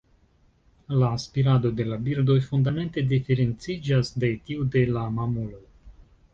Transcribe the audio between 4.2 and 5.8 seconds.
de tiu de la mamuloj.